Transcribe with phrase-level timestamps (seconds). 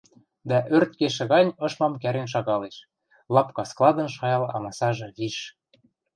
[0.49, 2.77] дӓ ӧрт кешӹ гань ышмам кӓрен шагалеш:
[3.33, 5.37] лапка складын шайыл амасажы виш.